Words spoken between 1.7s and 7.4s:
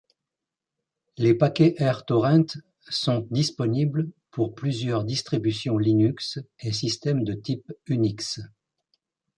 rTorrent sont disponibles pour plusieurs distributions Linux et systèmes de